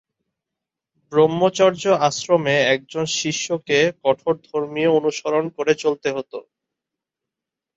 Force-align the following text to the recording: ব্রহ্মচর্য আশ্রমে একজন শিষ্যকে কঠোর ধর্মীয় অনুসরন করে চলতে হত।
ব্রহ্মচর্য 1.11 1.83
আশ্রমে 2.07 2.55
একজন 2.73 3.05
শিষ্যকে 3.15 3.79
কঠোর 4.03 4.35
ধর্মীয় 4.47 4.91
অনুসরন 4.99 5.45
করে 5.57 5.73
চলতে 5.83 6.09
হত। 6.15 6.31